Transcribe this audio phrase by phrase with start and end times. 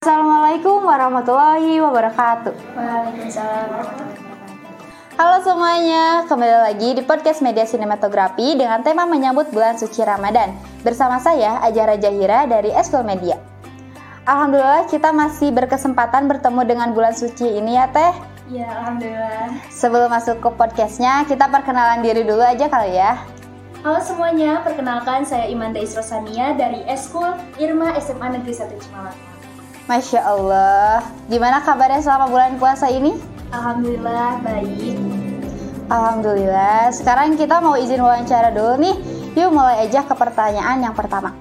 [0.00, 2.56] Assalamualaikum warahmatullahi wabarakatuh.
[2.72, 3.68] Waalaikumsalam.
[5.20, 10.56] Halo semuanya, kembali lagi di podcast Media Sinematografi dengan tema menyambut bulan suci Ramadan.
[10.80, 13.36] Bersama saya Ajara Jahira dari Eskul Media.
[14.24, 18.16] Alhamdulillah kita masih berkesempatan bertemu dengan bulan suci ini ya Teh.
[18.48, 19.52] Ya, alhamdulillah.
[19.68, 23.20] Sebelum masuk ke podcastnya, kita perkenalan diri dulu aja kali ya.
[23.84, 29.39] Halo semuanya, perkenalkan saya Imanda Isrosania dari Eskul Irma SMA Negeri 1 Cimalang.
[29.90, 33.10] Masya Allah, gimana kabarnya selama bulan puasa ini?
[33.50, 34.94] Alhamdulillah baik.
[35.90, 38.94] Alhamdulillah, sekarang kita mau izin wawancara dulu nih.
[39.34, 41.34] Yuk mulai aja ke pertanyaan yang pertama.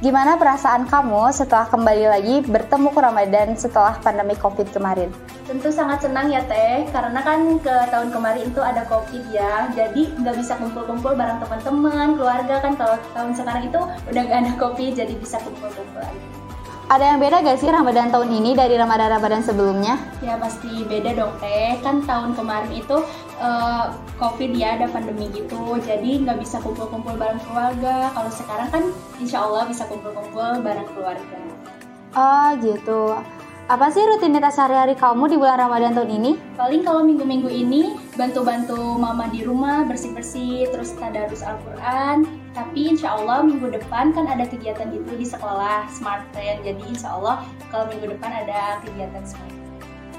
[0.00, 5.12] Gimana perasaan kamu setelah kembali lagi bertemu ke Ramadan setelah pandemi COVID kemarin?
[5.44, 10.16] Tentu sangat senang ya Teh, karena kan ke tahun kemarin itu ada COVID ya, jadi
[10.16, 14.96] nggak bisa kumpul-kumpul bareng teman-teman, keluarga kan kalau tahun sekarang itu udah nggak ada COVID,
[14.96, 16.45] jadi bisa kumpul-kumpul lagi.
[16.86, 19.98] Ada yang beda gak sih Ramadan tahun ini dari Ramadan-Ramadan sebelumnya?
[20.22, 23.02] Ya pasti beda dong teh, kan tahun kemarin itu
[23.42, 23.90] uh,
[24.22, 28.14] covid ya ada pandemi gitu, jadi nggak bisa kumpul-kumpul bareng keluarga.
[28.14, 28.84] Kalau sekarang kan
[29.18, 31.38] insya Allah bisa kumpul-kumpul bareng keluarga.
[32.14, 33.18] Oh gitu.
[33.66, 36.38] Apa sih rutinitas sehari-hari kamu di bulan Ramadan tahun ini?
[36.54, 42.30] Paling kalau minggu-minggu ini bantu-bantu mama di rumah bersih-bersih, terus tadarus Al-Quran.
[42.54, 46.62] Tapi insya Allah minggu depan kan ada kegiatan itu di sekolah Smart Train.
[46.62, 47.42] Jadi insya Allah
[47.74, 49.50] kalau minggu depan ada kegiatan Smart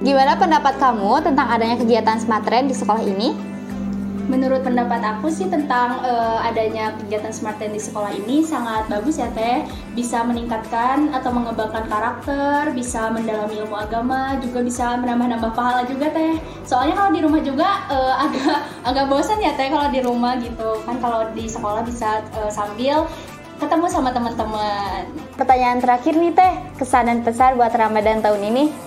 [0.00, 3.53] Gimana pendapat kamu tentang adanya kegiatan Smart Train di sekolah ini?
[4.24, 9.28] Menurut pendapat aku sih tentang uh, adanya kegiatan Smart di sekolah ini sangat bagus ya
[9.36, 9.68] Teh.
[9.92, 16.40] Bisa meningkatkan atau mengembangkan karakter, bisa mendalami ilmu agama, juga bisa menambah-nambah pahala juga Teh.
[16.64, 18.58] Soalnya kalau di rumah juga uh, agak
[18.88, 20.80] agak bosan ya Teh kalau di rumah gitu.
[20.88, 23.04] Kan kalau di sekolah bisa uh, sambil
[23.60, 25.04] ketemu sama teman-teman.
[25.36, 28.83] Pertanyaan terakhir nih Teh, kesan dan pesan buat Ramadan tahun ini?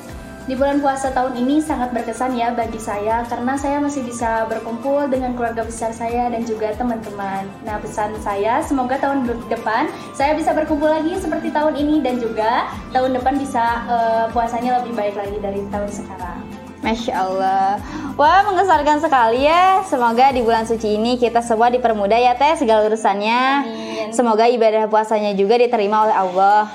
[0.47, 5.11] Di bulan puasa tahun ini sangat berkesan ya bagi saya karena saya masih bisa berkumpul
[5.11, 7.43] dengan keluarga besar saya dan juga teman-teman.
[7.67, 12.71] Nah, pesan saya semoga tahun depan saya bisa berkumpul lagi seperti tahun ini dan juga
[12.95, 13.59] tahun depan bisa
[13.91, 16.39] uh, puasanya lebih baik lagi dari tahun sekarang.
[16.77, 17.81] Masya Allah
[18.15, 22.85] Wah mengesankan sekali ya Semoga di bulan suci ini kita semua dipermudah ya Teh segala
[22.85, 24.07] urusannya Amin.
[24.13, 26.69] Semoga ibadah puasanya juga diterima oleh Allah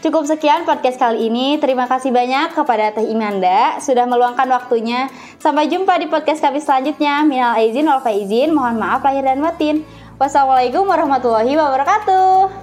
[0.00, 1.60] Cukup sekian podcast kali ini.
[1.60, 5.12] Terima kasih banyak kepada Teh Imanda sudah meluangkan waktunya.
[5.36, 7.20] Sampai jumpa di podcast kami selanjutnya.
[7.28, 8.56] Minal aizin wal faizin.
[8.56, 9.84] Mohon maaf lahir dan batin.
[10.16, 12.59] Wassalamualaikum warahmatullahi wabarakatuh.